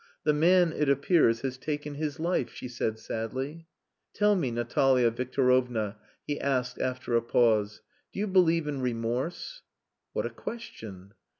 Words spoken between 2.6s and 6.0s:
said sadly. "Tell me, Natalia Victorovna,"